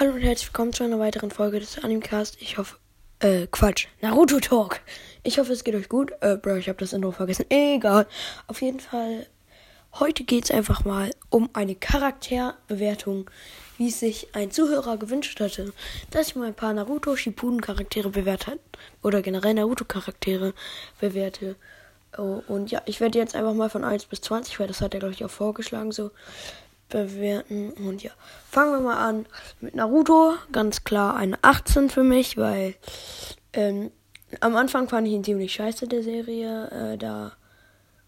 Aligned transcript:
Hallo 0.00 0.12
und 0.12 0.20
herzlich 0.20 0.46
willkommen 0.50 0.72
zu 0.72 0.84
einer 0.84 1.00
weiteren 1.00 1.32
Folge 1.32 1.58
des 1.58 1.82
Animecast. 1.82 2.40
Ich 2.40 2.56
hoffe, 2.56 2.76
äh, 3.18 3.48
Quatsch, 3.50 3.88
Naruto 4.00 4.38
Talk. 4.38 4.78
Ich 5.24 5.40
hoffe, 5.40 5.52
es 5.52 5.64
geht 5.64 5.74
euch 5.74 5.88
gut. 5.88 6.12
Äh, 6.20 6.36
Bro, 6.36 6.54
ich 6.54 6.68
habe 6.68 6.78
das 6.78 6.92
Intro 6.92 7.10
vergessen. 7.10 7.46
Egal. 7.48 8.06
Auf 8.46 8.62
jeden 8.62 8.78
Fall, 8.78 9.26
heute 9.94 10.22
geht 10.22 10.44
es 10.44 10.50
einfach 10.52 10.84
mal 10.84 11.10
um 11.30 11.50
eine 11.52 11.74
Charakterbewertung, 11.74 13.28
wie 13.76 13.88
es 13.88 13.98
sich 13.98 14.28
ein 14.34 14.52
Zuhörer 14.52 14.98
gewünscht 14.98 15.40
hatte, 15.40 15.72
dass 16.12 16.28
ich 16.28 16.36
mal 16.36 16.46
ein 16.46 16.54
paar 16.54 16.74
Naruto 16.74 17.16
Shippuden 17.16 17.60
Charaktere 17.60 18.10
bewerte 18.10 18.60
oder 19.02 19.20
generell 19.20 19.54
Naruto 19.54 19.84
Charaktere 19.84 20.54
bewerte. 21.00 21.56
Oh, 22.16 22.40
und 22.46 22.70
ja, 22.70 22.82
ich 22.86 23.00
werde 23.00 23.18
jetzt 23.18 23.34
einfach 23.34 23.52
mal 23.52 23.68
von 23.68 23.82
1 23.82 24.04
bis 24.04 24.20
20, 24.20 24.60
weil 24.60 24.68
das 24.68 24.80
hat 24.80 24.94
er, 24.94 25.00
glaube 25.00 25.14
ich, 25.14 25.24
auch 25.24 25.30
vorgeschlagen, 25.30 25.90
so 25.90 26.12
bewerten. 26.88 27.70
Und 27.70 28.02
ja, 28.02 28.10
fangen 28.50 28.72
wir 28.72 28.80
mal 28.80 28.96
an 28.96 29.26
mit 29.60 29.74
Naruto. 29.74 30.34
Ganz 30.52 30.84
klar 30.84 31.16
eine 31.16 31.38
18 31.42 31.90
für 31.90 32.02
mich, 32.02 32.36
weil 32.36 32.74
ähm, 33.52 33.90
am 34.40 34.56
Anfang 34.56 34.88
fand 34.88 35.06
ich 35.06 35.14
ihn 35.14 35.24
ziemlich 35.24 35.52
scheiße, 35.52 35.88
der 35.88 36.02
Serie. 36.02 36.68
Äh, 36.70 36.98
da 36.98 37.32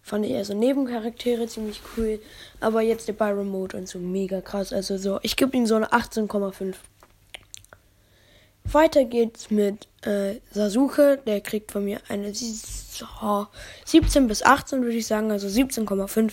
fand 0.02 0.24
ich 0.24 0.32
eher 0.32 0.44
so 0.44 0.54
Nebencharaktere 0.54 1.46
ziemlich 1.46 1.80
cool. 1.96 2.20
Aber 2.60 2.82
jetzt 2.82 3.08
der 3.08 3.12
Byron 3.14 3.48
Mode 3.48 3.76
und 3.76 3.88
so 3.88 3.98
mega 3.98 4.40
krass. 4.40 4.72
Also 4.72 4.96
so, 4.96 5.18
ich 5.22 5.36
gebe 5.36 5.56
ihm 5.56 5.66
so 5.66 5.76
eine 5.76 5.92
18,5. 5.92 6.74
Weiter 8.74 9.04
geht's 9.04 9.50
mit 9.50 9.88
äh, 10.02 10.36
Sasuke. 10.50 11.18
Der 11.26 11.40
kriegt 11.40 11.72
von 11.72 11.84
mir 11.84 12.00
eine 12.08 12.32
17 12.34 14.26
bis 14.26 14.42
18, 14.42 14.82
würde 14.82 14.96
ich 14.96 15.06
sagen. 15.06 15.30
Also 15.30 15.48
17,5. 15.48 16.32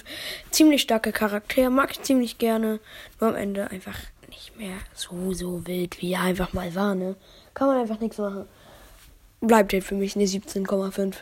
Ziemlich 0.52 0.82
starker 0.82 1.12
Charakter. 1.12 1.70
Mag 1.70 1.92
ich 1.92 2.02
ziemlich 2.04 2.38
gerne. 2.38 2.80
Nur 3.20 3.32
am 3.32 3.36
Ende 3.36 3.70
einfach 3.70 3.98
nicht 4.30 4.58
mehr 4.58 4.78
so, 4.94 5.34
so 5.34 5.66
wild, 5.66 6.02
wie 6.02 6.14
er 6.14 6.22
einfach 6.22 6.54
mal 6.54 6.74
war, 6.76 6.96
ne? 6.96 7.16
Kann 7.54 7.68
man 7.68 7.78
einfach 7.78 8.00
nichts 8.00 8.18
machen. 8.18 8.46
Bleibt 9.42 9.74
halt 9.74 9.84
für 9.84 9.96
mich 9.96 10.16
eine 10.16 10.26
17,5. 10.26 11.16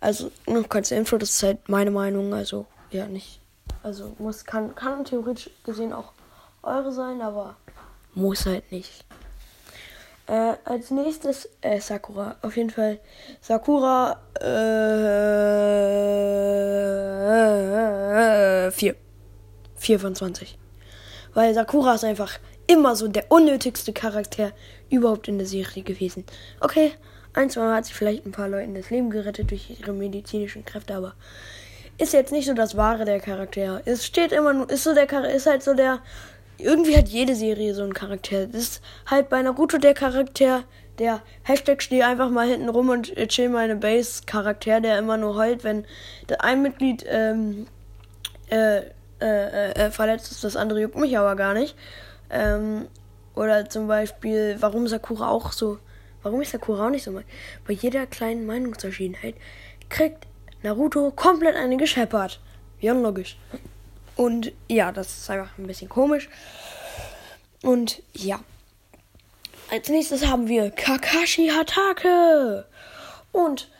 Also, 0.00 0.30
noch 0.46 0.68
kurze 0.68 0.94
Info, 0.94 1.16
das 1.16 1.30
ist 1.30 1.42
halt 1.42 1.68
meine 1.68 1.90
Meinung. 1.90 2.34
Also, 2.34 2.66
ja, 2.90 3.06
nicht. 3.06 3.40
Also, 3.82 4.14
muss, 4.18 4.44
kann, 4.44 4.74
kann 4.74 5.04
theoretisch 5.04 5.50
gesehen 5.64 5.92
auch 5.92 6.12
eure 6.62 6.92
sein, 6.92 7.20
aber 7.20 7.56
muss 8.14 8.46
halt 8.46 8.70
nicht. 8.72 9.04
Äh, 10.26 10.54
als 10.64 10.90
nächstes 10.90 11.48
äh, 11.60 11.80
Sakura. 11.80 12.36
Auf 12.42 12.56
jeden 12.56 12.70
Fall 12.70 12.98
Sakura 13.40 14.20
äh, 14.40 14.46
4. 18.72 18.96
4 19.76 20.00
von 20.00 20.14
20. 20.14 20.58
Weil 21.34 21.54
Sakura 21.54 21.94
ist 21.94 22.04
einfach 22.04 22.38
immer 22.66 22.96
so 22.96 23.06
der 23.06 23.30
unnötigste 23.30 23.92
Charakter 23.92 24.52
überhaupt 24.90 25.28
in 25.28 25.38
der 25.38 25.46
Serie 25.46 25.84
gewesen. 25.84 26.24
Okay, 26.60 26.92
ein, 27.34 27.50
zwei 27.50 27.60
Mal 27.60 27.76
hat 27.76 27.84
sich 27.84 27.94
vielleicht 27.94 28.26
ein 28.26 28.32
paar 28.32 28.48
Leuten 28.48 28.74
das 28.74 28.90
Leben 28.90 29.10
gerettet 29.10 29.50
durch 29.50 29.78
ihre 29.78 29.92
medizinischen 29.92 30.64
Kräfte, 30.64 30.94
aber 30.94 31.14
ist 31.98 32.12
jetzt 32.12 32.32
nicht 32.32 32.46
so 32.46 32.54
das 32.54 32.76
Wahre 32.76 33.04
der 33.04 33.20
Charakter. 33.20 33.82
Es 33.84 34.04
steht 34.04 34.32
immer 34.32 34.52
nur, 34.52 34.68
ist 34.70 34.84
so 34.84 34.94
der 34.94 35.08
ist 35.34 35.46
halt 35.46 35.62
so 35.62 35.74
der 35.74 36.00
irgendwie 36.58 36.96
hat 36.96 37.08
jede 37.08 37.34
Serie 37.34 37.74
so 37.74 37.82
einen 37.82 37.94
Charakter. 37.94 38.46
Das 38.46 38.60
ist 38.60 38.82
halt 39.06 39.28
bei 39.28 39.42
Naruto 39.42 39.78
der 39.78 39.94
Charakter, 39.94 40.64
der 40.98 41.22
Hashtag 41.42 41.82
steh 41.82 42.02
einfach 42.02 42.30
mal 42.30 42.48
hinten 42.48 42.68
rum 42.68 42.88
und 42.88 43.14
chill 43.28 43.48
meine 43.48 43.76
Base 43.76 44.22
Charakter, 44.26 44.80
der 44.80 44.98
immer 44.98 45.16
nur 45.16 45.36
heult, 45.36 45.64
wenn 45.64 45.84
ein 46.38 46.62
Mitglied 46.62 47.04
ähm, 47.08 47.66
äh, 48.50 48.78
äh, 49.20 49.72
äh, 49.72 49.90
verletzt 49.90 50.30
ist, 50.30 50.44
das 50.44 50.56
andere 50.56 50.80
juckt 50.80 50.96
mich 50.96 51.16
aber 51.16 51.36
gar 51.36 51.54
nicht. 51.54 51.74
Ähm, 52.30 52.86
oder 53.34 53.68
zum 53.68 53.86
Beispiel, 53.88 54.56
warum 54.60 54.88
Sakura 54.88 55.28
auch 55.28 55.52
so, 55.52 55.78
warum 56.22 56.40
ist 56.40 56.52
Sakura 56.52 56.86
auch 56.86 56.90
nicht 56.90 57.04
so 57.04 57.12
mal? 57.12 57.24
Bei 57.66 57.72
jeder 57.72 58.06
kleinen 58.06 58.46
Meinungsverschiedenheit 58.46 59.34
kriegt 59.88 60.26
Naruto 60.62 61.10
komplett 61.10 61.56
eine 61.56 61.76
gescheppert. 61.76 62.40
Ja, 62.80 62.92
logisch. 62.92 63.38
Und 64.16 64.52
ja, 64.68 64.92
das 64.92 65.18
ist 65.18 65.30
einfach 65.30 65.56
ein 65.58 65.66
bisschen 65.66 65.88
komisch. 65.88 66.28
Und 67.62 68.02
ja. 68.14 68.40
Als 69.70 69.88
nächstes 69.88 70.26
haben 70.26 70.48
wir 70.48 70.70
Kakashi 70.70 71.48
Hatake. 71.48 72.66
Und 73.32 73.70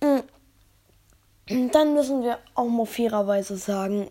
mh, 0.00 0.22
mm, 1.50 1.70
dann 1.72 1.94
müssen 1.94 2.22
wir 2.22 2.38
auch 2.54 2.68
mal 2.68 2.86
fairerweise 2.86 3.56
sagen, 3.56 4.10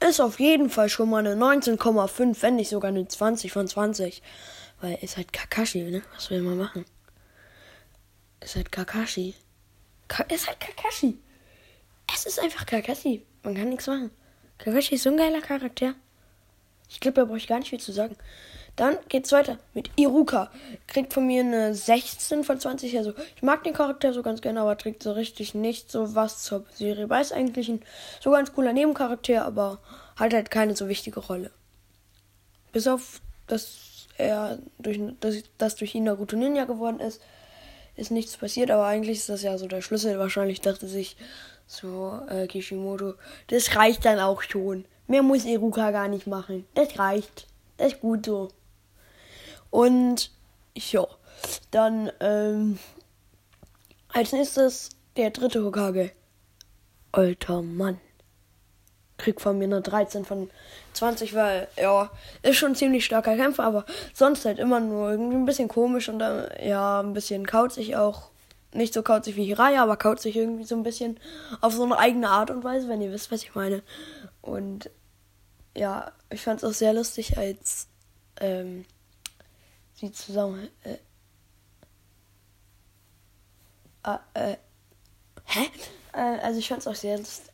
ist 0.00 0.20
auf 0.20 0.38
jeden 0.38 0.70
Fall 0.70 0.88
schon 0.88 1.10
mal 1.10 1.26
eine 1.26 1.34
19,5, 1.34 2.42
wenn 2.42 2.56
nicht 2.56 2.68
sogar 2.68 2.90
eine 2.90 3.08
20 3.08 3.50
von 3.52 3.66
20. 3.66 4.22
Weil 4.80 4.98
ist 5.02 5.16
halt 5.16 5.32
Kakashi, 5.32 5.82
ne? 5.82 6.02
Was 6.14 6.30
will 6.30 6.42
man 6.42 6.56
machen? 6.56 6.84
Ist 8.40 8.54
halt 8.54 8.70
Kakashi. 8.70 9.34
Ka 10.06 10.22
ist 10.24 10.46
halt 10.46 10.60
Kakashi. 10.60 11.18
Es 12.14 12.26
ist 12.26 12.38
einfach 12.38 12.64
Kakashi. 12.64 13.26
Man 13.42 13.56
kann 13.56 13.70
nichts 13.70 13.88
machen. 13.88 14.12
Kakashi 14.58 14.96
ist 14.96 15.04
so 15.04 15.10
ein 15.10 15.16
geiler 15.16 15.40
Charakter. 15.40 15.94
Ich 16.90 17.00
glaube, 17.00 17.20
da 17.20 17.24
brauche 17.24 17.36
ich 17.36 17.46
gar 17.46 17.58
nicht 17.58 17.70
viel 17.70 17.80
zu 17.80 17.92
sagen. 17.92 18.16
Dann 18.76 18.96
geht's 19.08 19.32
weiter 19.32 19.58
mit 19.74 19.90
Iruka. 19.96 20.50
Kriegt 20.86 21.12
von 21.12 21.26
mir 21.26 21.42
eine 21.42 21.74
16 21.74 22.44
von 22.44 22.60
20. 22.60 22.96
Also, 22.96 23.12
ich 23.34 23.42
mag 23.42 23.64
den 23.64 23.72
Charakter 23.72 24.12
so 24.12 24.22
ganz 24.22 24.40
gerne, 24.40 24.60
aber 24.60 24.78
trägt 24.78 25.02
so 25.02 25.12
richtig 25.12 25.54
nicht 25.54 25.90
so 25.90 26.14
was 26.14 26.44
zur 26.44 26.64
Serie. 26.74 27.10
Weil 27.10 27.22
es 27.22 27.32
eigentlich 27.32 27.68
ein 27.68 27.82
so 28.20 28.30
ganz 28.30 28.52
cooler 28.52 28.72
Nebencharakter, 28.72 29.44
aber 29.44 29.80
hat 30.16 30.32
halt 30.32 30.50
keine 30.50 30.76
so 30.76 30.88
wichtige 30.88 31.18
Rolle. 31.20 31.50
Bis 32.72 32.86
auf, 32.86 33.20
dass 33.48 34.06
er 34.16 34.58
durch, 34.78 35.00
dass, 35.20 35.42
dass 35.58 35.74
durch 35.76 35.94
ihn 35.94 36.04
Naruto 36.04 36.36
Ninja 36.36 36.64
geworden 36.64 37.00
ist, 37.00 37.20
ist 37.96 38.12
nichts 38.12 38.36
passiert, 38.36 38.70
aber 38.70 38.86
eigentlich 38.86 39.18
ist 39.18 39.28
das 39.28 39.42
ja 39.42 39.58
so 39.58 39.66
der 39.66 39.82
Schlüssel. 39.82 40.20
Wahrscheinlich 40.20 40.60
dachte 40.60 40.86
sich 40.86 41.16
so, 41.68 42.18
äh, 42.28 42.46
Kishimoto. 42.46 43.14
Das 43.48 43.76
reicht 43.76 44.04
dann 44.04 44.18
auch 44.18 44.42
schon. 44.42 44.86
Mehr 45.06 45.22
muss 45.22 45.44
Iruka 45.44 45.90
gar 45.90 46.08
nicht 46.08 46.26
machen. 46.26 46.66
Das 46.74 46.98
reicht. 46.98 47.46
Das 47.76 47.92
ist 47.92 48.00
gut 48.00 48.26
so. 48.26 48.48
Und 49.70 50.30
ja, 50.74 51.06
dann 51.70 52.10
ähm, 52.20 52.78
als 54.08 54.32
nächstes 54.32 54.88
der 55.16 55.30
dritte 55.30 55.62
Hokage. 55.62 56.10
Alter 57.12 57.62
Mann. 57.62 58.00
Krieg 59.18 59.40
von 59.40 59.58
mir 59.58 59.64
eine 59.64 59.82
13 59.82 60.24
von 60.24 60.48
20, 60.94 61.34
weil, 61.34 61.68
ja, 61.76 62.10
ist 62.42 62.56
schon 62.56 62.76
ziemlich 62.76 63.04
starker 63.04 63.36
Kämpfer, 63.36 63.64
aber 63.64 63.84
sonst 64.14 64.44
halt 64.44 64.58
immer 64.58 64.80
nur 64.80 65.10
irgendwie 65.10 65.36
ein 65.36 65.44
bisschen 65.44 65.68
komisch 65.68 66.08
und 66.08 66.20
dann, 66.20 66.48
ja, 66.62 67.00
ein 67.00 67.12
bisschen 67.12 67.44
kauzig 67.44 67.96
auch 67.96 68.30
nicht 68.72 68.94
so 68.94 69.02
kauzig 69.02 69.36
wie 69.36 69.44
Hiraya, 69.44 69.82
aber 69.82 69.96
kauzig 69.96 70.36
irgendwie 70.36 70.64
so 70.64 70.74
ein 70.76 70.82
bisschen 70.82 71.18
auf 71.60 71.72
so 71.74 71.84
eine 71.84 71.98
eigene 71.98 72.28
Art 72.28 72.50
und 72.50 72.64
Weise, 72.64 72.88
wenn 72.88 73.00
ihr 73.00 73.12
wisst, 73.12 73.32
was 73.32 73.42
ich 73.42 73.54
meine. 73.54 73.82
Und 74.42 74.90
ja, 75.76 76.12
ich 76.30 76.42
fand 76.42 76.62
es 76.62 76.68
auch 76.68 76.74
sehr 76.74 76.92
lustig, 76.92 77.38
als 77.38 77.88
ähm, 78.40 78.84
sie 79.94 80.12
zusammen. 80.12 80.68
Äh, 80.84 80.96
äh, 84.04 84.52
äh, 84.52 84.56
hä? 85.44 85.70
Äh, 86.12 86.40
also 86.42 86.58
ich 86.58 86.68
fand 86.68 86.80
es 86.80 86.86
auch 86.86 86.94
sehr 86.94 87.18
lustig. 87.18 87.52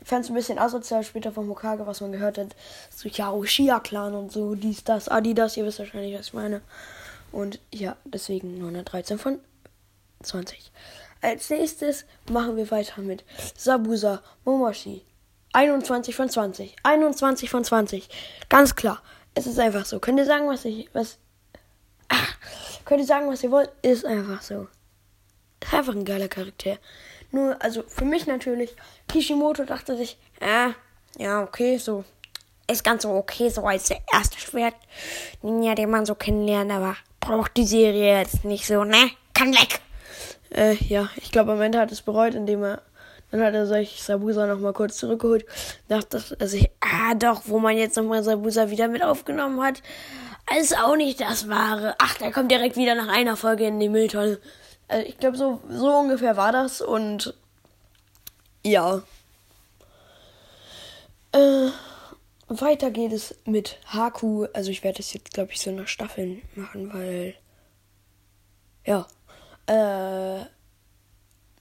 Ich 0.00 0.08
fand 0.08 0.24
es 0.24 0.30
ein 0.30 0.34
bisschen 0.34 0.58
asozial 0.58 1.02
später 1.04 1.32
vom 1.32 1.48
Hokage, 1.48 1.86
was 1.86 2.00
man 2.00 2.12
gehört 2.12 2.38
hat. 2.38 2.54
So, 2.94 3.08
ja, 3.08 3.32
Ushia-Clan 3.32 4.14
und 4.14 4.30
so, 4.30 4.54
dies, 4.54 4.84
das, 4.84 5.08
Adidas, 5.08 5.56
ihr 5.56 5.64
wisst 5.64 5.78
wahrscheinlich, 5.78 6.18
was 6.18 6.28
ich 6.28 6.34
meine. 6.34 6.60
Und 7.32 7.58
ja, 7.72 7.96
deswegen 8.04 8.58
nur 8.58 8.68
eine 8.68 8.82
13 8.82 9.18
von 9.18 9.40
20. 10.22 10.72
Als 11.20 11.50
nächstes 11.50 12.04
machen 12.30 12.56
wir 12.56 12.70
weiter 12.70 13.00
mit 13.00 13.24
Sabusa 13.56 14.22
Momoshi. 14.44 15.02
21 15.52 16.16
von 16.16 16.28
20. 16.28 16.74
21 16.82 17.50
von 17.50 17.64
20. 17.64 18.08
Ganz 18.48 18.74
klar. 18.74 19.02
Es 19.34 19.46
ist 19.46 19.58
einfach 19.58 19.84
so. 19.84 19.98
Könnt 19.98 20.18
ihr 20.18 20.26
sagen, 20.26 20.48
was 20.48 20.64
ich. 20.64 20.88
Was. 20.92 21.18
Ach, 22.08 22.36
könnt 22.84 23.00
ihr 23.00 23.06
sagen, 23.06 23.28
was 23.30 23.42
ihr 23.42 23.50
wollt? 23.50 23.70
Ist 23.82 24.04
einfach 24.04 24.42
so. 24.42 24.68
Ist 25.62 25.72
einfach 25.72 25.94
ein 25.94 26.04
geiler 26.04 26.28
Charakter. 26.28 26.78
Nur, 27.30 27.56
also 27.62 27.82
für 27.86 28.04
mich 28.04 28.26
natürlich, 28.26 28.74
Kishimoto 29.08 29.64
dachte 29.64 29.96
sich, 29.96 30.18
ja, 30.40 30.74
ja, 31.16 31.42
okay, 31.42 31.78
so. 31.78 32.04
Ist 32.70 32.84
ganz 32.84 33.02
so 33.02 33.10
okay, 33.10 33.48
so 33.48 33.62
als 33.62 33.88
der 33.88 34.00
erste 34.12 34.38
Schwert, 34.38 34.74
Ninja, 35.42 35.74
den 35.74 35.90
man 35.90 36.06
so 36.06 36.14
kennenlernt, 36.14 36.70
aber 36.70 36.96
braucht 37.20 37.56
die 37.56 37.66
Serie 37.66 38.18
jetzt 38.18 38.44
nicht 38.44 38.66
so, 38.66 38.84
ne? 38.84 39.10
Kann 39.34 39.52
weg! 39.52 39.80
Äh, 40.54 40.74
ja, 40.84 41.08
ich 41.16 41.32
glaube, 41.32 41.52
am 41.52 41.60
Ende 41.60 41.78
hat 41.78 41.92
es 41.92 42.02
bereut, 42.02 42.34
indem 42.34 42.62
er. 42.62 42.82
Dann 43.30 43.42
hat 43.42 43.54
er 43.54 43.66
sich 43.66 44.02
Sabusa 44.02 44.46
nochmal 44.46 44.74
kurz 44.74 44.98
zurückgeholt. 44.98 45.46
Dachte 45.88 46.22
er 46.38 46.48
sich, 46.48 46.70
ah 46.80 47.14
doch, 47.14 47.42
wo 47.46 47.58
man 47.58 47.78
jetzt 47.78 47.96
nochmal 47.96 48.22
Sabusa 48.22 48.68
wieder 48.68 48.88
mit 48.88 49.02
aufgenommen 49.02 49.62
hat. 49.62 49.82
Ist 50.60 50.76
auch 50.76 50.96
nicht 50.96 51.20
das 51.20 51.48
Wahre. 51.48 51.94
Ach, 51.98 52.18
der 52.18 52.30
kommt 52.30 52.50
direkt 52.50 52.76
wieder 52.76 52.94
nach 52.94 53.08
einer 53.08 53.36
Folge 53.36 53.66
in 53.66 53.80
die 53.80 53.88
Mülltonne. 53.88 54.38
Also 54.88 55.06
ich 55.06 55.16
glaube, 55.16 55.38
so, 55.38 55.60
so 55.70 55.88
ungefähr 55.96 56.36
war 56.36 56.52
das 56.52 56.82
und 56.82 57.34
ja. 58.62 59.02
Äh, 61.32 61.68
weiter 62.48 62.90
geht 62.90 63.12
es 63.12 63.34
mit 63.46 63.78
Haku. 63.86 64.46
Also 64.52 64.70
ich 64.70 64.84
werde 64.84 64.98
das 64.98 65.14
jetzt, 65.14 65.32
glaube 65.32 65.52
ich, 65.52 65.60
so 65.62 65.70
nach 65.70 65.88
Staffeln 65.88 66.42
machen, 66.54 66.92
weil. 66.92 67.34
Ja. 68.84 69.06
Äh. 69.66 70.44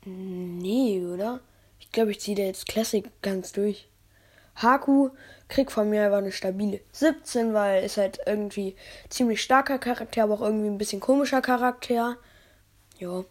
Nee, 0.06 1.06
oder? 1.06 1.42
Ich 1.80 1.92
glaube, 1.92 2.12
ich 2.12 2.19
ziehe 2.19 2.36
da 2.36 2.44
jetzt 2.44 2.68
Classic 2.68 3.06
ganz 3.21 3.51
durch. 3.51 3.88
Haku 4.56 5.09
kriegt 5.48 5.71
von 5.71 5.89
mir 5.89 6.06
einfach 6.06 6.19
eine 6.19 6.31
stabile 6.31 6.81
17, 6.92 7.53
weil 7.53 7.83
ist 7.83 7.98
halt 7.98 8.19
irgendwie 8.25 8.75
ziemlich 9.09 9.42
starker 9.42 9.80
Charakter, 9.80 10.24
aber 10.24 10.36
auch 10.36 10.42
irgendwie 10.42 10.68
ein 10.68 10.77
bisschen 10.77 11.00
komischer 11.00 11.42
Charakter. 11.42 12.18
Ja. 13.00 13.24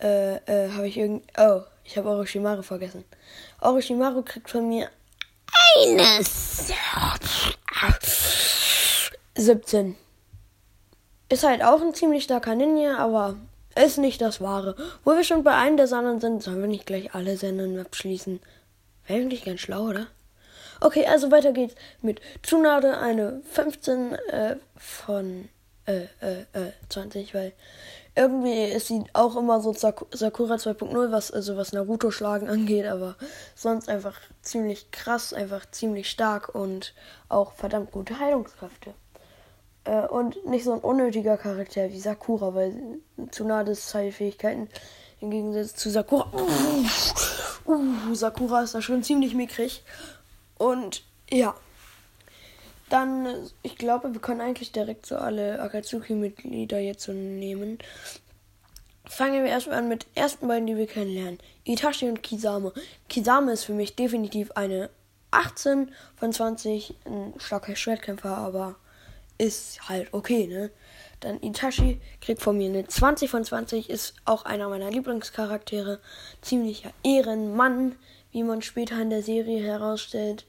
Äh, 0.00 0.36
äh, 0.36 0.70
habe 0.72 0.88
ich 0.88 0.96
irgend. 0.96 1.24
Oh, 1.38 1.62
ich 1.84 1.96
habe 1.96 2.08
Orochimaru 2.08 2.62
vergessen. 2.62 3.04
Orochimaru 3.60 4.22
kriegt 4.22 4.50
von 4.50 4.68
mir 4.68 4.90
eines 5.76 6.72
17. 9.34 9.96
Ist 11.32 11.44
halt 11.44 11.64
auch 11.64 11.80
ein 11.80 11.94
ziemlich 11.94 12.24
starker 12.24 12.54
Ninja, 12.54 12.98
aber 12.98 13.36
ist 13.74 13.96
nicht 13.96 14.20
das 14.20 14.42
Wahre. 14.42 14.76
Wo 15.02 15.12
wir 15.12 15.24
schon 15.24 15.42
bei 15.42 15.54
einem 15.54 15.78
der 15.78 15.86
Sendern 15.86 16.20
sind, 16.20 16.42
sollen 16.42 16.60
wir 16.60 16.68
nicht 16.68 16.84
gleich 16.84 17.14
alle 17.14 17.38
Sendern 17.38 17.78
abschließen. 17.78 18.38
Wäre 19.06 19.18
eigentlich 19.18 19.42
ganz 19.42 19.60
schlau, 19.60 19.84
oder? 19.88 20.08
Okay, 20.82 21.06
also 21.06 21.30
weiter 21.30 21.52
geht's 21.52 21.74
mit 22.02 22.20
Tsunade, 22.42 22.98
eine 22.98 23.40
15 23.50 24.12
äh, 24.12 24.56
von 24.76 25.48
äh, 25.86 26.02
äh, 26.20 26.42
äh, 26.52 26.72
20, 26.90 27.32
weil 27.32 27.54
irgendwie 28.14 28.64
ist 28.64 28.88
sie 28.88 29.02
auch 29.14 29.34
immer 29.34 29.62
so 29.62 29.72
Sakura 29.72 30.56
2.0, 30.56 31.12
was 31.12 31.30
also 31.30 31.56
was 31.56 31.72
Naruto 31.72 32.10
schlagen 32.10 32.50
angeht, 32.50 32.84
aber 32.84 33.16
sonst 33.54 33.88
einfach 33.88 34.20
ziemlich 34.42 34.90
krass, 34.90 35.32
einfach 35.32 35.64
ziemlich 35.70 36.10
stark 36.10 36.54
und 36.54 36.92
auch 37.30 37.52
verdammt 37.52 37.90
gute 37.90 38.18
Heilungskräfte. 38.18 38.92
Äh, 39.84 40.06
und 40.06 40.44
nicht 40.46 40.64
so 40.64 40.72
ein 40.72 40.80
unnötiger 40.80 41.36
Charakter 41.36 41.90
wie 41.90 42.00
Sakura, 42.00 42.54
weil 42.54 43.00
Tsunades 43.30 43.92
Heilfähigkeiten 43.94 44.68
im 45.20 45.30
Gegensatz 45.30 45.74
zu 45.74 45.90
Sakura. 45.90 46.30
Uh, 46.32 47.72
uh, 47.72 48.14
Sakura 48.14 48.62
ist 48.62 48.74
da 48.74 48.82
schon 48.82 49.02
ziemlich 49.02 49.34
mickrig. 49.34 49.82
Und 50.58 51.02
ja. 51.30 51.54
Dann, 52.88 53.26
ich 53.62 53.76
glaube, 53.76 54.12
wir 54.12 54.20
können 54.20 54.42
eigentlich 54.42 54.72
direkt 54.72 55.06
so 55.06 55.16
alle 55.16 55.60
Akatsuki-Mitglieder 55.60 56.78
jetzt 56.78 57.04
so 57.04 57.12
nehmen. 57.12 57.78
Fangen 59.06 59.42
wir 59.44 59.50
erstmal 59.50 59.78
an 59.78 59.88
mit 59.88 60.06
ersten 60.14 60.46
beiden, 60.46 60.66
die 60.66 60.76
wir 60.76 60.86
kennenlernen. 60.86 61.38
Itachi 61.64 62.08
und 62.08 62.22
Kisame. 62.22 62.72
Kisame 63.08 63.52
ist 63.52 63.64
für 63.64 63.72
mich 63.72 63.96
definitiv 63.96 64.52
eine 64.52 64.90
18 65.30 65.90
von 66.16 66.32
20. 66.32 66.94
Ein 67.06 67.32
starker 67.38 67.76
Schwertkämpfer, 67.76 68.36
aber 68.36 68.76
ist 69.42 69.88
halt 69.88 70.14
okay, 70.14 70.46
ne? 70.46 70.70
Dann 71.18 71.42
Itachi 71.42 72.00
kriegt 72.20 72.42
von 72.42 72.56
mir 72.56 72.68
eine 72.68 72.86
20 72.86 73.28
von 73.30 73.44
20, 73.44 73.90
ist 73.90 74.14
auch 74.24 74.44
einer 74.44 74.68
meiner 74.68 74.90
Lieblingscharaktere. 74.90 76.00
Ziemlicher 76.40 76.92
Ehrenmann, 77.02 77.96
wie 78.30 78.44
man 78.44 78.62
später 78.62 79.00
in 79.00 79.10
der 79.10 79.22
Serie 79.22 79.62
herausstellt 79.62 80.46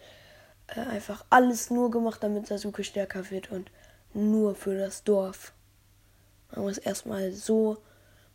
äh, 0.67 0.79
einfach 0.79 1.25
alles 1.29 1.69
nur 1.69 1.89
gemacht, 1.89 2.21
damit 2.21 2.47
Sasuke 2.47 2.83
stärker 2.83 3.29
wird 3.31 3.51
und 3.51 3.71
nur 4.13 4.55
für 4.55 4.77
das 4.77 5.03
Dorf. 5.03 5.53
Man 6.51 6.65
muss 6.65 6.77
erstmal 6.77 7.31
so, 7.31 7.77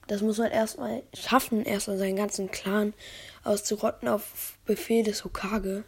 das 0.09 0.23
muss 0.23 0.39
man 0.39 0.51
erstmal 0.51 1.05
schaffen, 1.15 1.65
erstmal 1.65 1.99
seinen 1.99 2.17
ganzen 2.17 2.51
Clan 2.51 2.95
auszurotten 3.45 4.09
auf 4.09 4.59
Befehl 4.65 5.05
des 5.05 5.25
Hokage. 5.25 5.85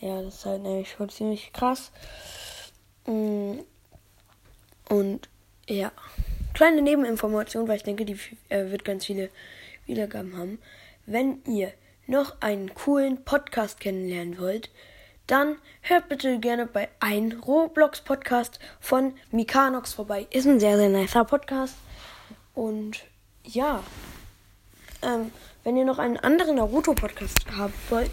Ja, 0.00 0.20
das 0.20 0.36
ist 0.36 0.46
halt 0.46 0.62
nämlich 0.62 0.90
schon 0.90 1.08
ziemlich 1.08 1.52
krass. 1.54 1.90
Mm. 3.06 3.60
Und 4.88 5.28
ja, 5.68 5.92
kleine 6.54 6.82
Nebeninformation, 6.82 7.68
weil 7.68 7.76
ich 7.76 7.82
denke, 7.82 8.04
die 8.04 8.18
äh, 8.48 8.70
wird 8.70 8.84
ganz 8.84 9.06
viele 9.06 9.30
Wiedergaben 9.86 10.36
haben. 10.36 10.58
Wenn 11.06 11.42
ihr 11.44 11.72
noch 12.06 12.40
einen 12.40 12.72
coolen 12.74 13.24
Podcast 13.24 13.80
kennenlernen 13.80 14.38
wollt, 14.38 14.70
dann 15.26 15.56
hört 15.80 16.08
bitte 16.08 16.38
gerne 16.38 16.66
bei 16.66 16.88
ein 17.00 17.32
Roblox 17.32 18.00
Podcast 18.00 18.60
von 18.80 19.14
Mikanox 19.32 19.92
vorbei. 19.92 20.26
Ist 20.30 20.46
ein 20.46 20.60
sehr, 20.60 20.76
sehr 20.76 20.88
nicer 20.88 21.24
Podcast. 21.24 21.74
Und 22.54 23.04
ja, 23.42 23.82
ähm, 25.02 25.32
wenn 25.64 25.76
ihr 25.76 25.84
noch 25.84 25.98
einen 25.98 26.16
anderen 26.16 26.56
Naruto 26.56 26.94
Podcast 26.94 27.38
haben 27.56 27.74
wollt, 27.90 28.10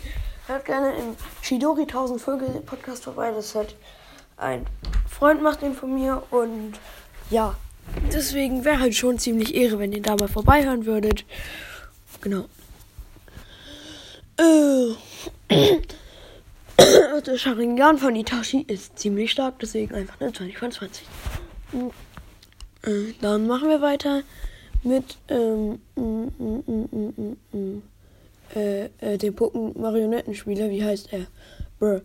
hört 0.47 0.65
gerne 0.65 0.95
im 0.97 1.15
Shidori 1.41 1.83
1000 1.83 2.19
Vögel 2.19 2.47
Podcast 2.61 3.03
vorbei. 3.03 3.31
Das 3.31 3.53
hat 3.53 3.75
ein 4.37 4.65
Freund 5.13 5.41
macht 5.41 5.61
den 5.61 5.75
von 5.75 5.93
mir 5.93 6.23
und 6.31 6.73
ja, 7.29 7.55
deswegen 8.11 8.65
wäre 8.65 8.79
halt 8.79 8.95
schon 8.95 9.19
ziemlich 9.19 9.55
Ehre, 9.55 9.79
wenn 9.79 9.93
ihr 9.93 10.01
da 10.01 10.15
mal 10.15 10.27
vorbeihören 10.27 10.85
würdet. 10.85 11.25
Genau. 12.21 12.45
Äh. 14.37 14.95
der 17.25 17.37
Sharingan 17.37 17.99
von 17.99 18.15
Itachi 18.15 18.61
ist 18.61 18.97
ziemlich 18.97 19.31
stark, 19.31 19.59
deswegen 19.59 19.93
einfach 19.93 20.19
eine 20.19 20.33
20 20.33 20.57
von 20.57 20.71
20. 20.71 21.05
Äh, 22.83 23.13
dann 23.21 23.47
machen 23.47 23.69
wir 23.69 23.81
weiter 23.81 24.23
mit 24.83 25.17
ähm, 25.29 25.79
mm, 25.95 26.27
mm, 26.37 27.35
mm, 27.51 27.81
äh, 28.55 28.85
äh, 28.99 29.17
dem 29.17 29.35
Puppen-Marionettenspieler. 29.35 30.69
Wie 30.69 30.83
heißt 30.83 31.13
er? 31.13 31.27
Brr. 31.79 32.01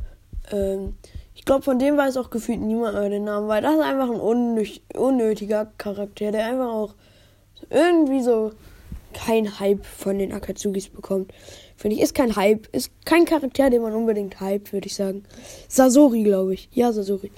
Ähm, 0.50 0.94
ich 1.38 1.44
glaube, 1.44 1.62
von 1.62 1.78
dem 1.78 1.96
weiß 1.96 2.16
auch 2.16 2.30
gefühlt 2.30 2.60
niemand 2.60 2.94
mehr 2.94 3.08
den 3.08 3.22
Namen, 3.22 3.46
weil 3.46 3.62
das 3.62 3.74
ist 3.74 3.80
einfach 3.80 4.10
ein 4.10 4.20
unnötiger 4.20 5.72
Charakter, 5.78 6.32
der 6.32 6.46
einfach 6.46 6.66
auch 6.66 6.94
irgendwie 7.70 8.20
so 8.20 8.50
kein 9.12 9.60
Hype 9.60 9.86
von 9.86 10.18
den 10.18 10.32
Akatsugis 10.32 10.88
bekommt. 10.88 11.32
Finde 11.76 11.94
ich, 11.94 12.02
ist 12.02 12.16
kein 12.16 12.34
Hype. 12.34 12.66
Ist 12.74 12.90
kein 13.04 13.24
Charakter, 13.24 13.70
den 13.70 13.82
man 13.82 13.94
unbedingt 13.94 14.40
hype, 14.40 14.72
würde 14.72 14.88
ich 14.88 14.96
sagen. 14.96 15.22
Sasori, 15.68 16.24
glaube 16.24 16.54
ich. 16.54 16.68
Ja, 16.72 16.92
Sasori. 16.92 17.30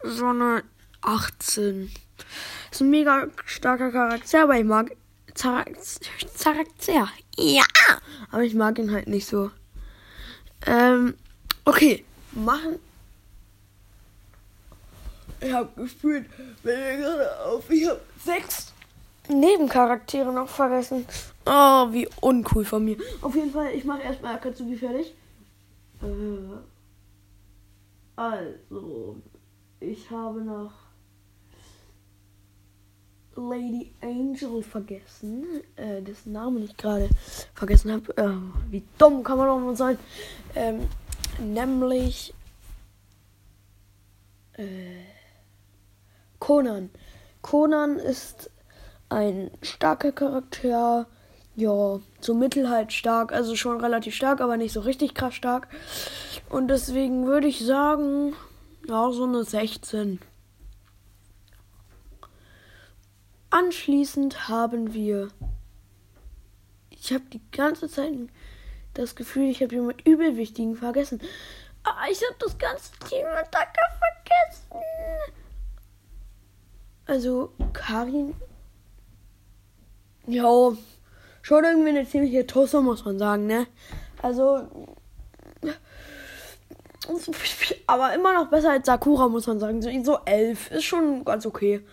so 0.03 0.25
eine 0.25 0.63
18. 1.01 1.91
Ist 2.71 2.81
ein 2.81 2.89
mega 2.89 3.27
starker 3.45 3.91
Charakter, 3.91 4.41
aber 4.43 4.57
ich 4.57 4.65
mag 4.65 4.95
Charakter. 5.33 7.09
Ja, 7.37 7.63
aber 8.31 8.43
ich 8.43 8.53
mag 8.53 8.77
ihn 8.79 8.91
halt 8.91 9.07
nicht 9.07 9.27
so. 9.27 9.51
Ähm, 10.65 11.15
okay, 11.65 12.05
machen. 12.31 12.79
Ich 15.39 15.51
hab 15.51 15.75
gefühlt, 15.75 16.29
wenn 16.61 16.79
wir 16.79 16.97
gerade 16.97 17.45
auf, 17.45 17.69
ich 17.69 17.87
hab 17.87 17.99
sechs 18.23 18.73
Nebencharaktere 19.27 20.31
noch 20.31 20.49
vergessen. 20.49 21.05
Oh, 21.45 21.91
wie 21.91 22.07
uncool 22.19 22.65
von 22.65 22.85
mir. 22.85 22.97
Auf 23.21 23.33
jeden 23.35 23.51
Fall, 23.51 23.73
ich 23.73 23.83
mache 23.83 24.01
erstmal 24.01 24.35
Akatsuki 24.35 24.75
fertig. 24.77 25.13
Äh, 26.03 26.05
also, 28.15 29.15
ich 29.79 30.09
habe 30.11 30.41
noch 30.41 30.71
Lady 33.35 33.93
Angel 34.01 34.61
vergessen, 34.61 35.45
äh, 35.75 36.01
dessen 36.01 36.33
Namen 36.33 36.63
ich 36.63 36.75
gerade 36.75 37.09
vergessen 37.53 37.91
habe. 37.91 38.17
Äh, 38.17 38.29
wie 38.69 38.83
dumm 38.97 39.23
kann 39.23 39.37
man 39.37 39.47
doch 39.47 39.59
nur 39.59 39.75
sein? 39.75 39.97
Ähm, 40.55 40.87
nämlich 41.39 42.33
äh, 44.53 45.05
Conan. 46.39 46.89
Conan 47.41 47.97
ist 47.97 48.49
ein 49.09 49.51
starker 49.61 50.11
Charakter, 50.11 51.07
ja, 51.55 51.99
so 52.19 52.33
mittelhalt 52.33 52.93
stark, 52.93 53.31
also 53.33 53.55
schon 53.55 53.79
relativ 53.79 54.15
stark, 54.15 54.41
aber 54.41 54.57
nicht 54.57 54.73
so 54.73 54.81
richtig 54.81 55.13
krass 55.13 55.35
stark. 55.35 55.67
Und 56.49 56.67
deswegen 56.67 57.25
würde 57.25 57.47
ich 57.47 57.65
sagen, 57.65 58.33
ja, 58.87 59.11
so 59.11 59.23
eine 59.23 59.43
16. 59.43 60.19
Anschließend 63.51 64.47
haben 64.47 64.93
wir. 64.93 65.27
Ich 66.89 67.13
habe 67.13 67.25
die 67.25 67.41
ganze 67.51 67.89
Zeit 67.89 68.13
das 68.93 69.15
Gefühl, 69.15 69.49
ich 69.49 69.61
habe 69.61 69.75
jemand 69.75 70.05
übelwichtigen 70.07 70.75
vergessen. 70.75 71.21
Ah, 71.83 72.05
ich 72.09 72.21
habe 72.21 72.35
das 72.39 72.57
ganze 72.57 72.91
Team 73.09 73.25
Attacker 73.25 73.87
vergessen. 73.99 74.85
Also, 77.05 77.51
Karin. 77.73 78.35
Ja, 80.27 80.71
schon 81.41 81.63
irgendwie 81.63 81.89
eine 81.89 82.07
ziemliche 82.07 82.47
Tosse, 82.47 82.81
muss 82.81 83.03
man 83.03 83.19
sagen, 83.19 83.47
ne? 83.47 83.67
Also. 84.21 84.67
Aber 87.87 88.13
immer 88.13 88.33
noch 88.33 88.49
besser 88.49 88.71
als 88.71 88.85
Sakura, 88.85 89.27
muss 89.27 89.47
man 89.47 89.59
sagen. 89.59 89.81
So 90.05 90.19
elf 90.23 90.71
ist 90.71 90.85
schon 90.85 91.25
ganz 91.25 91.45
okay. 91.45 91.85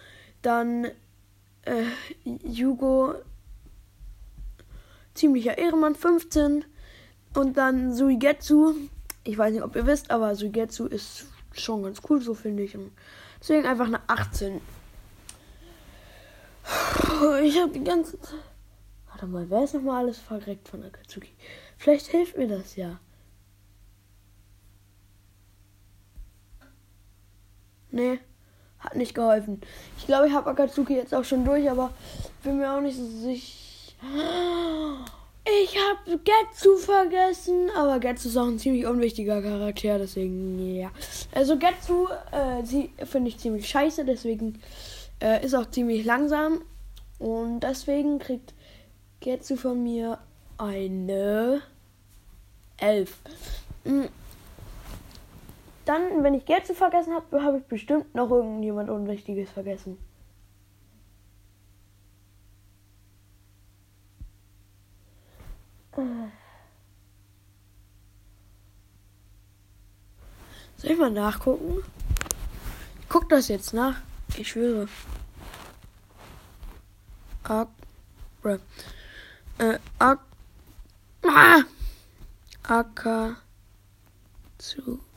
Dann 0.43 0.89
äh, 1.69 1.85
Jugo, 2.45 3.15
ziemlicher 5.15 5.59
Ehrenmann, 5.59 5.95
15. 5.95 6.65
Und 7.35 7.57
dann 7.57 7.95
Suigetsu. 7.95 8.75
Ich 9.25 9.37
weiß 9.37 9.53
nicht, 9.53 9.63
ob 9.63 9.77
ihr 9.77 9.87
wisst, 9.87 10.11
aber 10.11 10.35
Suigetsu 10.35 10.87
ist 10.87 11.27
schon 11.53 11.83
ganz 11.83 12.01
cool, 12.09 12.21
so 12.21 12.35
finde 12.35 12.63
ich. 12.63 12.77
Deswegen 13.41 13.67
einfach 13.67 13.87
eine 13.87 14.01
18. 14.09 14.61
Ich 17.43 17.59
habe 17.59 17.73
die 17.73 17.85
ganze 17.85 18.21
Zeit. 18.21 18.41
Warte 19.09 19.27
mal, 19.27 19.51
wer 19.51 19.65
ist 19.65 19.75
nochmal 19.75 20.05
alles 20.05 20.19
verreckt 20.19 20.69
von 20.69 20.85
Akatsuki? 20.85 21.31
Vielleicht 21.77 22.07
hilft 22.07 22.37
mir 22.37 22.47
das 22.47 22.77
ja. 22.77 23.01
Nee. 27.91 28.21
Hat 28.81 28.97
nicht 28.97 29.15
geholfen. 29.15 29.61
Ich 29.99 30.07
glaube, 30.07 30.29
ich 30.29 30.35
habe 30.35 30.51
Akatsuki 30.51 30.95
jetzt 30.95 31.15
auch 31.15 31.25
schon 31.25 31.45
durch, 31.45 31.69
aber 31.69 31.91
bin 32.43 32.59
mir 32.59 32.73
auch 32.73 32.81
nicht 32.81 32.97
so 32.97 33.07
sicher. 33.07 33.59
Ich 35.63 35.77
habe 35.77 36.19
Getsu 36.19 36.77
vergessen, 36.77 37.71
aber 37.75 37.99
Getsu 37.99 38.29
ist 38.29 38.37
auch 38.37 38.47
ein 38.47 38.59
ziemlich 38.59 38.87
unwichtiger 38.87 39.41
Charakter, 39.41 39.99
deswegen 39.99 40.77
ja. 40.77 40.91
Also 41.35 41.57
Getsu 41.57 42.07
äh, 42.33 43.07
finde 43.07 43.29
ich 43.31 43.39
ziemlich 43.39 43.67
scheiße, 43.69 44.05
deswegen 44.05 44.61
äh, 45.21 45.45
ist 45.45 45.55
auch 45.55 45.71
ziemlich 45.71 46.05
langsam 46.05 46.61
und 47.19 47.61
deswegen 47.61 48.19
kriegt 48.19 48.53
Getsu 49.21 49.57
von 49.57 49.83
mir 49.83 50.19
eine 50.59 51.63
11. 52.77 53.17
Dann, 55.89 56.23
wenn 56.23 56.35
ich 56.35 56.45
Geld 56.45 56.67
zu 56.67 56.75
vergessen 56.75 57.15
habe, 57.15 57.43
habe 57.43 57.59
ich 57.61 57.65
bestimmt 57.65 58.15
noch 58.15 58.31
irgendjemand 58.31 58.91
Unwichtiges 58.91 59.51
vergessen. 59.51 59.97
Soll 70.77 70.91
ich 70.91 70.99
mal 70.99 71.11
nachgucken? 71.11 71.83
Ich 73.01 73.09
guck 73.09 73.31
das 73.31 73.49
jetzt 73.49 73.73
nach. 73.73 74.03
Ich 74.37 74.49
schwöre. 74.49 74.89
Ak. 77.45 77.69
Äh, 78.45 79.79
Ak. 79.99 80.21
Ah! 81.23 81.63
Aka. 82.63 83.37
Zu. 84.59 85.08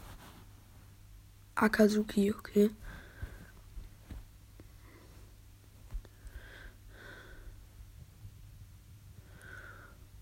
Akazuki, 1.61 2.33
okay. 2.33 2.71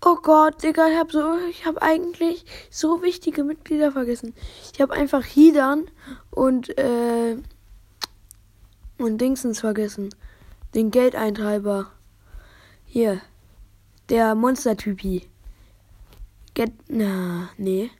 Oh 0.02 0.16
Gott, 0.22 0.62
Digga, 0.62 0.88
ich 0.88 0.96
habe 0.96 1.12
so, 1.12 1.36
ich 1.50 1.66
habe 1.66 1.80
eigentlich 1.82 2.44
so 2.70 3.02
wichtige 3.02 3.44
Mitglieder 3.44 3.92
vergessen. 3.92 4.34
Ich 4.72 4.80
habe 4.80 4.94
einfach 4.94 5.24
Hidan 5.24 5.90
und 6.30 6.76
äh, 6.78 7.36
und 8.98 9.18
Dingsens 9.18 9.60
vergessen. 9.60 10.14
Den 10.74 10.90
Geldeintreiber. 10.90 11.90
Hier. 12.84 13.20
Der 14.08 14.34
Monster-Typi. 14.34 15.28
Get, 16.54 16.72
na, 16.88 17.50
nee. 17.56 17.90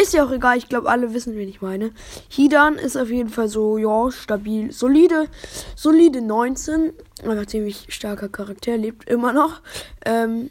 Ist 0.00 0.14
ja 0.14 0.24
auch 0.24 0.30
egal, 0.30 0.56
ich 0.56 0.68
glaube, 0.68 0.88
alle 0.88 1.12
wissen, 1.12 1.36
wen 1.36 1.48
ich 1.48 1.60
meine. 1.60 1.92
Hidan 2.28 2.76
ist 2.76 2.96
auf 2.96 3.10
jeden 3.10 3.28
Fall 3.28 3.48
so, 3.48 3.76
ja, 3.76 4.10
stabil, 4.10 4.72
solide, 4.72 5.28
solide 5.76 6.22
19. 6.22 6.94
Einfach 7.22 7.46
ziemlich 7.46 7.86
starker 7.90 8.30
Charakter, 8.30 8.78
lebt 8.78 9.08
immer 9.10 9.34
noch. 9.34 9.60
Ähm, 10.06 10.48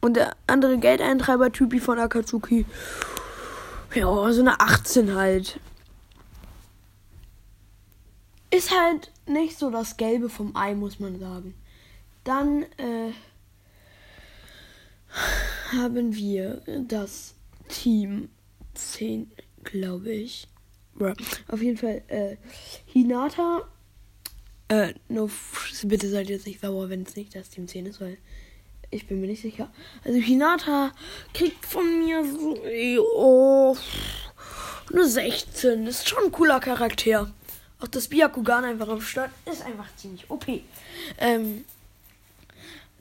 und 0.00 0.14
der 0.16 0.36
andere 0.46 0.78
Geldeintreiber-Typi 0.78 1.80
von 1.80 1.98
Akatsuki, 1.98 2.66
ja, 3.94 4.32
so 4.32 4.40
eine 4.42 4.60
18 4.60 5.16
halt. 5.16 5.58
Ist 8.50 8.70
halt 8.70 9.10
nicht 9.26 9.58
so 9.58 9.70
das 9.70 9.96
Gelbe 9.96 10.28
vom 10.28 10.54
Ei, 10.54 10.74
muss 10.76 11.00
man 11.00 11.18
sagen. 11.18 11.54
Dann 12.22 12.62
äh, 12.76 13.12
haben 15.72 16.14
wir 16.14 16.62
das 16.86 17.34
Team 17.74 18.28
10, 18.74 19.30
glaube 19.64 20.12
ich. 20.12 20.46
Auf 21.48 21.60
jeden 21.60 21.76
Fall, 21.76 22.02
äh, 22.08 22.36
Hinata. 22.86 23.62
Äh, 24.68 24.94
no, 25.08 25.28
bitte 25.82 26.08
seid 26.08 26.28
jetzt 26.28 26.46
nicht 26.46 26.60
sauer, 26.60 26.88
wenn 26.88 27.02
es 27.02 27.16
nicht 27.16 27.34
das 27.34 27.50
Team 27.50 27.66
10 27.66 27.86
ist, 27.86 28.00
weil 28.00 28.16
ich 28.90 29.06
bin 29.06 29.20
mir 29.20 29.26
nicht 29.26 29.42
sicher. 29.42 29.70
Also 30.04 30.18
Hinata 30.18 30.92
kriegt 31.32 31.66
von 31.66 31.98
mir 31.98 32.24
so 32.24 32.56
oh, 33.16 33.76
eine 34.92 35.08
16. 35.08 35.84
Das 35.84 35.98
ist 35.98 36.08
schon 36.08 36.24
ein 36.24 36.32
cooler 36.32 36.60
Charakter. 36.60 37.32
Auch 37.80 37.88
das 37.88 38.08
Byakugan 38.08 38.64
einfach 38.64 38.88
am 38.88 39.00
Start 39.00 39.32
ist 39.50 39.62
einfach 39.62 39.94
ziemlich 39.96 40.30
OP. 40.30 40.46
Ähm, 41.18 41.64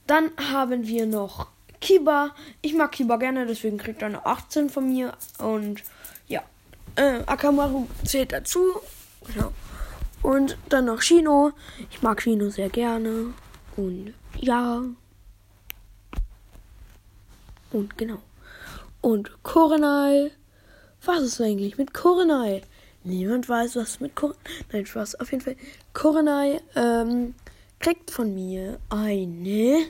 dann 0.08 0.32
haben 0.38 0.88
wir 0.88 1.06
noch 1.06 1.48
Kiba. 1.84 2.32
Ich 2.62 2.74
mag 2.74 2.94
Kiba 2.94 3.18
gerne, 3.18 3.46
deswegen 3.46 3.78
kriegt 3.78 4.02
er 4.02 4.08
eine 4.08 4.26
18 4.26 4.70
von 4.70 4.88
mir. 4.88 5.12
Und 5.38 5.84
ja, 6.28 6.42
äh, 6.96 7.20
Akamaru 7.26 7.88
zählt 8.06 8.32
dazu. 8.32 8.62
Genau. 9.28 9.52
Und 10.22 10.58
dann 10.70 10.86
noch 10.86 11.02
Shino. 11.02 11.52
Ich 11.92 12.02
mag 12.02 12.22
Shino 12.22 12.50
sehr 12.50 12.70
gerne. 12.70 13.34
Und 13.76 14.14
ja. 14.40 14.82
Und 17.72 17.98
genau. 17.98 18.20
Und 19.02 19.44
Korenai. 19.44 20.32
Was 21.06 21.22
ist 21.22 21.42
eigentlich 21.42 21.78
mit 21.78 21.94
Korenai? 21.94 22.62
niemand 23.04 23.50
weiß, 23.50 23.76
was 23.76 24.00
mit 24.00 24.16
Kur 24.16 24.36
Nein, 24.72 24.86
Spaß. 24.86 25.20
Auf 25.20 25.32
jeden 25.34 25.44
Fall. 25.44 25.58
Kurenai 25.94 26.62
ähm, 26.76 27.36
kriegt 27.80 28.10
von 28.10 28.34
mir 28.34 28.80
eine. 28.90 29.86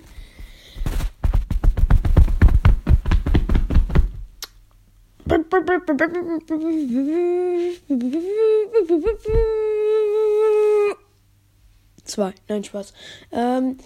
Zwei. 12.03 12.33
Nein, 12.47 12.63
Spaß. 12.63 12.93
Ähm, 13.31 13.77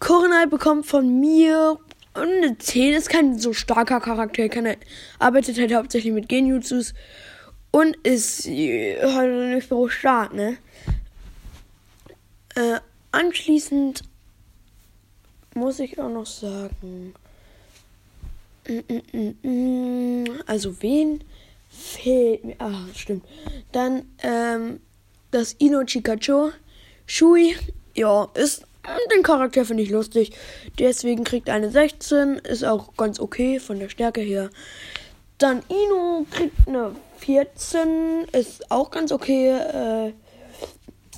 Kurenai 0.00 0.46
bekommt 0.46 0.86
von 0.86 1.20
mir 1.20 1.78
eine 2.14 2.58
10. 2.58 2.94
Ist 2.94 3.10
kein 3.10 3.38
so 3.38 3.52
starker 3.52 4.00
Charakter. 4.00 4.48
Kann, 4.48 4.66
er 4.66 4.76
arbeitet 5.18 5.58
halt 5.58 5.72
hauptsächlich 5.74 6.12
mit 6.12 6.28
Genjutsus 6.28 6.94
und 7.70 7.96
ist 8.04 8.46
äh, 8.46 8.98
halt 9.02 9.54
nicht 9.54 9.68
so 9.68 9.88
stark, 9.88 10.34
ne? 10.34 10.58
Äh, 12.54 12.80
anschließend 13.12 14.02
muss 15.54 15.78
ich 15.78 15.98
auch 15.98 16.10
noch 16.10 16.26
sagen. 16.26 17.14
Also 20.46 20.82
wen 20.82 21.24
fehlt 21.68 22.44
mir? 22.44 22.56
Ah, 22.58 22.84
stimmt. 22.94 23.24
Dann 23.72 24.04
ähm, 24.22 24.80
das 25.30 25.56
Ino 25.58 25.84
Chikacho. 25.84 26.52
Shui, 27.06 27.54
ja, 27.94 28.28
ist 28.34 28.66
den 29.14 29.22
Charakter 29.22 29.64
finde 29.64 29.82
ich 29.82 29.90
lustig. 29.90 30.32
Deswegen 30.78 31.24
kriegt 31.24 31.50
eine 31.50 31.70
16. 31.70 32.36
Ist 32.36 32.64
auch 32.64 32.96
ganz 32.96 33.20
okay 33.20 33.58
von 33.60 33.78
der 33.78 33.88
Stärke 33.88 34.20
her. 34.20 34.50
Dann 35.38 35.62
Ino 35.68 36.26
kriegt 36.30 36.68
eine 36.68 36.94
14 37.18 38.26
ist 38.32 38.70
auch 38.70 38.90
ganz 38.90 39.12
okay. 39.12 39.50
Äh, 39.50 40.12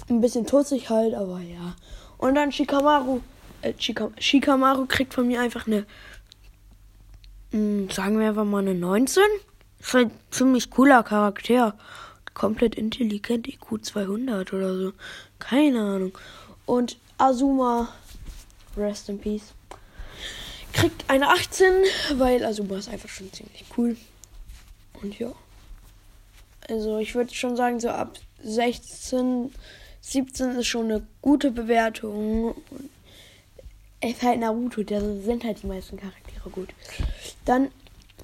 ein 0.09 0.21
bisschen 0.21 0.47
tussig 0.47 0.89
halt, 0.89 1.15
aber 1.15 1.41
ja. 1.41 1.77
Und 2.17 2.35
dann 2.35 2.51
Shikamaru. 2.51 3.21
Äh, 3.63 3.75
Shika, 3.79 4.11
Shikamaru 4.19 4.87
kriegt 4.87 5.15
von 5.15 5.27
mir 5.27 5.41
einfach 5.41 5.67
eine. 5.67 5.87
Hm, 7.51 7.91
sagen 7.91 8.19
wir 8.19 8.29
einfach 8.29 8.45
mal 8.45 8.59
eine 8.59 8.75
19. 8.75 9.23
Ist 9.81 9.95
halt 9.95 10.09
ein 10.09 10.19
ziemlich 10.31 10.71
cooler 10.71 11.03
Charakter. 11.03 11.77
Komplett 12.35 12.75
intelligent, 12.75 13.49
IQ 13.49 13.85
200 13.85 14.53
oder 14.53 14.77
so. 14.77 14.93
Keine 15.39 15.81
Ahnung. 15.81 16.19
Und 16.67 16.99
Azuma, 17.17 17.89
rest 18.77 19.09
in 19.09 19.19
peace, 19.19 19.55
kriegt 20.73 21.09
eine 21.09 21.29
18, 21.29 21.67
weil 22.17 22.45
Azuma 22.45 22.77
ist 22.77 22.89
einfach 22.89 23.09
schon 23.09 23.33
ziemlich 23.33 23.65
cool. 23.77 23.97
Und 25.03 25.19
ja. 25.19 25.33
Also 26.69 26.99
ich 26.99 27.15
würde 27.15 27.35
schon 27.35 27.57
sagen, 27.57 27.81
so 27.81 27.89
ab 27.89 28.19
16, 28.43 29.53
17 30.01 30.51
ist 30.57 30.67
schon 30.67 30.85
eine 30.85 31.07
gute 31.23 31.51
Bewertung. 31.51 32.55
Es 32.71 32.98
ist 34.01 34.23
halt 34.23 34.41
Naruto, 34.41 34.83
da 34.83 35.01
sind 35.01 35.45
halt 35.45 35.63
die 35.63 35.67
meisten 35.67 35.97
Charaktere 35.97 36.51
gut. 36.51 36.69
Dann 37.45 37.71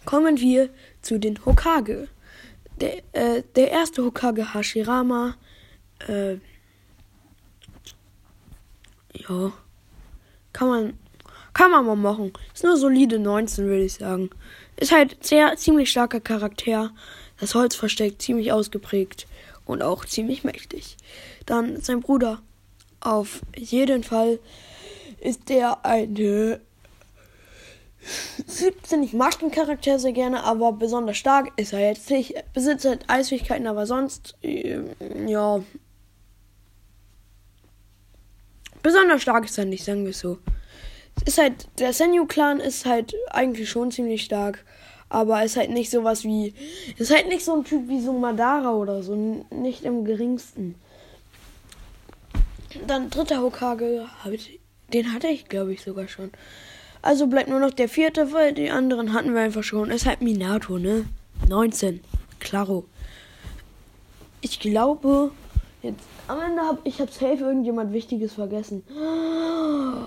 kommen 0.05 0.39
wir 0.39 0.71
zu 1.03 1.19
den 1.19 1.45
Hokage. 1.45 2.09
Der, 2.81 2.99
äh, 3.13 3.43
der 3.57 3.71
erste 3.71 4.05
Hokage 4.05 4.55
Hashirama. 4.55 5.37
Äh, 6.07 6.35
ja. 9.15 9.53
Kann 10.53 10.69
man. 10.69 10.99
Kann 11.53 11.71
man 11.71 11.87
mal 11.87 11.95
machen. 11.95 12.33
Ist 12.53 12.65
nur 12.65 12.77
solide 12.77 13.19
19, 13.21 13.67
würde 13.67 13.85
ich 13.85 13.95
sagen. 13.95 14.31
Ist 14.77 14.91
halt 14.91 15.25
sehr 15.25 15.57
ziemlich 15.57 15.89
starker 15.91 16.21
Charakter. 16.21 16.91
Das 17.39 17.55
Holzversteck 17.55 18.21
ziemlich 18.21 18.51
ausgeprägt 18.51 19.27
und 19.65 19.83
auch 19.83 20.05
ziemlich 20.05 20.43
mächtig. 20.43 20.97
Dann 21.47 21.81
sein 21.81 22.01
Bruder. 22.01 22.43
Auf 23.01 23.43
jeden 23.57 24.03
Fall 24.03 24.41
ist 25.25 25.49
der 25.49 25.85
eine 25.85 26.61
17. 28.47 29.03
Ich 29.03 29.15
mag 29.15 29.39
den 29.39 29.51
Charakter 29.51 29.99
sehr 29.99 30.13
gerne, 30.13 30.45
aber 30.45 30.73
besonders 30.73 31.17
stark 31.17 31.53
ist 31.57 31.73
er 31.73 31.81
jetzt 31.81 32.11
nicht. 32.11 32.35
Besitzt 32.53 32.85
halt 32.85 33.05
Eisfähigkeiten, 33.09 33.67
aber 33.67 33.87
sonst, 33.87 34.37
äh, 34.43 34.81
ja. 35.27 35.65
Besonders 38.83 39.23
stark 39.23 39.47
ist 39.47 39.57
er 39.57 39.65
nicht, 39.65 39.85
sagen 39.85 40.05
wir 40.05 40.11
es 40.11 40.21
so. 40.21 40.39
Ist 41.25 41.39
halt, 41.39 41.69
der 41.79 41.95
Senju-Clan 41.95 42.61
ist 42.61 42.85
halt 42.85 43.15
eigentlich 43.31 43.71
schon 43.71 43.91
ziemlich 43.91 44.25
stark. 44.25 44.65
Aber 45.09 45.43
ist 45.45 45.57
halt 45.57 45.71
nicht 45.71 45.91
sowas 45.91 46.25
wie. 46.25 46.53
Ist 46.99 47.15
halt 47.15 47.29
nicht 47.29 47.45
so 47.45 47.55
ein 47.55 47.65
Typ 47.65 47.89
wie 47.89 48.01
so 48.01 48.13
Madara 48.13 48.73
oder 48.73 49.03
so. 49.03 49.15
Nicht 49.51 49.85
im 49.85 50.05
geringsten. 50.05 50.75
Dann 52.87 53.09
dritter 53.09 53.41
Hokage. 53.41 54.07
Den 54.93 55.13
hatte 55.13 55.29
ich, 55.29 55.49
glaube 55.49 55.73
ich, 55.73 55.83
sogar 55.83 56.09
schon. 56.09 56.31
Also 57.03 57.27
bleibt 57.27 57.49
nur 57.49 57.61
noch 57.61 57.73
der 57.73 57.89
vierte, 57.89 58.33
weil 58.33 58.53
die 58.53 58.71
anderen 58.71 59.13
hatten 59.13 59.35
wir 59.35 59.43
einfach 59.43 59.63
schon. 59.63 59.91
Ist 59.91 60.07
halt 60.07 60.23
Minato, 60.23 60.79
ne? 60.79 61.05
19. 61.49 62.01
Klaro. 62.41 62.85
Ich 64.41 64.61
glaube, 64.61 65.31
jetzt 65.83 66.05
am 66.29 66.41
Ende 66.41 66.63
habe 66.63 66.79
ich 66.85 67.01
hab 67.01 67.11
safe 67.11 67.43
irgendjemand 67.45 67.93
Wichtiges 67.93 68.35
vergessen. 68.35 68.83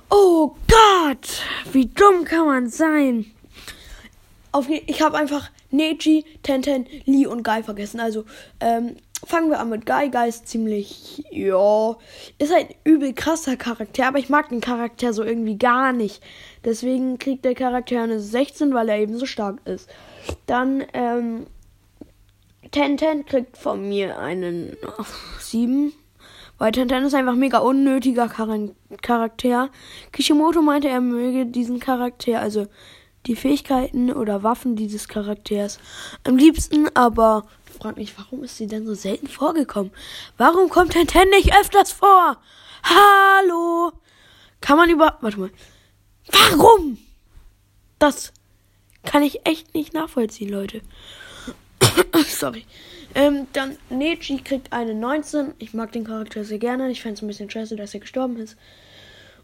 Oh 0.09 0.55
Gott! 0.67 1.43
Wie 1.71 1.87
dumm 1.87 2.23
kann 2.23 2.45
man 2.45 2.69
sein? 2.69 3.25
auf, 4.57 4.67
ich 4.69 5.01
habe 5.01 5.17
einfach 5.17 5.49
Neji, 5.71 6.25
Tenten, 6.43 6.87
Lee 7.05 7.27
und 7.27 7.43
Guy 7.43 7.63
vergessen. 7.63 7.99
Also, 7.99 8.25
ähm, 8.59 8.95
fangen 9.25 9.49
wir 9.49 9.59
an 9.59 9.69
mit 9.69 9.85
Guy. 9.85 10.09
Guy 10.09 10.29
ist 10.29 10.47
ziemlich, 10.47 11.23
ja, 11.31 11.95
ist 12.37 12.53
halt 12.53 12.75
übel 12.83 13.13
krasser 13.13 13.57
Charakter, 13.57 14.07
aber 14.07 14.19
ich 14.19 14.29
mag 14.29 14.49
den 14.49 14.61
Charakter 14.61 15.13
so 15.13 15.23
irgendwie 15.23 15.57
gar 15.57 15.93
nicht. 15.93 16.23
Deswegen 16.63 17.17
kriegt 17.17 17.45
der 17.45 17.55
Charakter 17.55 18.01
eine 18.01 18.19
16, 18.19 18.73
weil 18.73 18.89
er 18.89 18.99
eben 18.99 19.17
so 19.17 19.25
stark 19.25 19.59
ist. 19.65 19.89
Dann, 20.45 20.83
ähm, 20.93 21.47
Tenten 22.71 23.25
kriegt 23.25 23.57
von 23.57 23.87
mir 23.87 24.19
einen 24.19 24.75
oh, 24.85 25.05
7. 25.39 25.93
Weil 26.57 26.71
Tenten 26.71 27.05
ist 27.05 27.13
einfach 27.13 27.35
mega 27.35 27.59
unnötiger 27.59 28.27
Charakter. 28.27 29.69
Kishimoto 30.11 30.61
meinte, 30.61 30.89
er 30.89 31.01
möge 31.01 31.45
diesen 31.45 31.79
Charakter, 31.79 32.41
also 32.41 32.67
die 33.27 33.35
Fähigkeiten 33.35 34.11
oder 34.11 34.41
Waffen 34.43 34.75
dieses 34.75 35.07
Charakters 35.07 35.79
am 36.23 36.37
liebsten, 36.37 36.87
aber 36.95 37.45
frag 37.77 37.97
mich, 37.97 38.17
warum 38.17 38.43
ist 38.43 38.57
sie 38.57 38.67
denn 38.67 38.85
so 38.85 38.93
selten 38.93 39.27
vorgekommen? 39.27 39.91
Warum 40.37 40.69
kommt 40.69 40.93
Tenten 40.93 41.29
nicht 41.29 41.55
öfters 41.55 41.91
vor? 41.91 42.37
Hallo? 42.83 43.91
Kann 44.61 44.77
man 44.77 44.89
über. 44.89 45.17
Warte 45.21 45.39
mal. 45.39 45.51
Warum? 46.31 46.97
Das 47.99 48.33
kann 49.03 49.23
ich 49.23 49.45
echt 49.45 49.73
nicht 49.73 49.93
nachvollziehen, 49.93 50.49
Leute. 50.49 50.81
Sorry. 52.27 52.65
Ähm, 53.15 53.47
dann 53.53 53.77
Neji 53.89 54.37
kriegt 54.43 54.73
eine 54.73 54.93
19. 54.93 55.53
Ich 55.59 55.73
mag 55.73 55.91
den 55.91 56.03
Charakter 56.03 56.43
sehr 56.43 56.59
gerne. 56.59 56.89
Ich 56.91 57.01
fände 57.01 57.15
es 57.15 57.21
ein 57.21 57.27
bisschen 57.27 57.49
scheiße, 57.49 57.75
dass 57.75 57.93
er 57.93 58.01
gestorben 58.01 58.37
ist. 58.37 58.57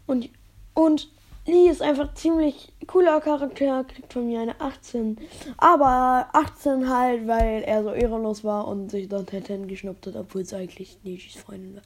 Und, 0.06 0.28
und 0.74 1.08
Lee 1.46 1.68
ist 1.68 1.82
einfach 1.82 2.14
ziemlich 2.14 2.72
cooler 2.86 3.20
Charakter, 3.20 3.84
kriegt 3.84 4.14
von 4.14 4.26
mir 4.26 4.40
eine 4.40 4.58
18. 4.60 5.18
Aber 5.58 6.28
18 6.32 6.88
halt, 6.88 7.26
weil 7.26 7.62
er 7.62 7.82
so 7.82 7.90
ehrenlos 7.90 8.44
war 8.44 8.66
und 8.66 8.90
sich 8.90 9.08
dort 9.08 9.28
Tenten 9.28 9.68
geschnappt 9.68 10.06
hat, 10.06 10.16
obwohl 10.16 10.40
es 10.40 10.54
eigentlich 10.54 10.96
Nijis 11.02 11.36
Freundin 11.36 11.76
war. 11.76 11.82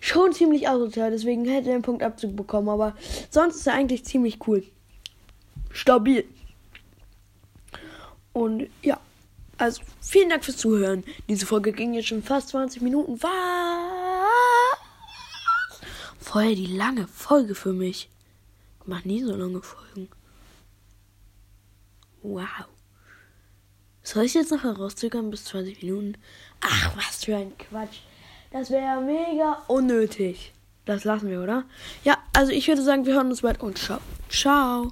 Schon 0.00 0.32
ziemlich 0.32 0.68
asozial, 0.68 1.12
deswegen 1.12 1.44
hätte 1.44 1.68
er 1.68 1.74
einen 1.74 1.82
Punktabzug 1.82 2.34
bekommen, 2.34 2.68
aber 2.68 2.96
sonst 3.30 3.56
ist 3.56 3.66
er 3.68 3.74
eigentlich 3.74 4.04
ziemlich 4.04 4.38
cool. 4.48 4.64
Stabil. 5.70 6.24
Und 8.32 8.68
ja, 8.82 8.98
also 9.56 9.82
vielen 10.00 10.30
Dank 10.30 10.44
fürs 10.44 10.56
Zuhören. 10.56 11.04
Diese 11.28 11.46
Folge 11.46 11.72
ging 11.72 11.94
jetzt 11.94 12.08
schon 12.08 12.24
fast 12.24 12.48
20 12.48 12.82
Minuten. 12.82 13.22
Was? 13.22 13.30
Vorher 16.18 16.56
die 16.56 16.66
lange 16.66 17.06
Folge 17.06 17.54
für 17.54 17.72
mich. 17.72 18.10
Mach 18.86 19.04
nie 19.04 19.22
so 19.22 19.34
lange 19.34 19.62
Folgen. 19.62 20.08
Wow. 22.22 22.66
Soll 24.02 24.24
ich 24.24 24.34
jetzt 24.34 24.52
noch 24.52 24.62
herauszögern 24.62 25.30
bis 25.30 25.44
20 25.46 25.82
Minuten? 25.82 26.16
Ach, 26.60 26.96
was 26.96 27.24
für 27.24 27.36
ein 27.36 27.58
Quatsch. 27.58 27.98
Das 28.52 28.70
wäre 28.70 29.00
mega 29.00 29.64
unnötig. 29.66 30.52
Das 30.84 31.02
lassen 31.02 31.28
wir, 31.28 31.42
oder? 31.42 31.64
Ja, 32.04 32.16
also 32.32 32.52
ich 32.52 32.68
würde 32.68 32.82
sagen, 32.82 33.06
wir 33.06 33.14
hören 33.14 33.30
uns 33.30 33.42
bald 33.42 33.60
und 33.60 33.76
ciao. 33.76 33.98
Ciao. 34.28 34.84